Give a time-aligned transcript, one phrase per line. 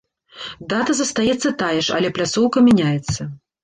[0.73, 3.33] Дата застаецца тая ж, але пляцоўка мяняецца.